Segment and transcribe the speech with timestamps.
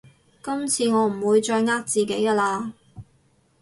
[0.41, 2.71] 今次我唔會再呃自己㗎喇